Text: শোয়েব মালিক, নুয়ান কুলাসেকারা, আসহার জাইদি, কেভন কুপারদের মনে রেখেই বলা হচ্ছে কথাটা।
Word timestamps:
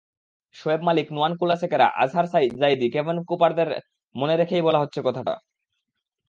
শোয়েব 0.55 0.81
মালিক, 0.81 1.07
নুয়ান 1.11 1.33
কুলাসেকারা, 1.39 1.87
আসহার 1.95 2.27
জাইদি, 2.61 2.87
কেভন 2.89 3.15
কুপারদের 3.29 3.69
মনে 4.15 4.35
রেখেই 4.35 4.61
বলা 4.61 4.79
হচ্ছে 4.79 4.99
কথাটা। 5.05 5.33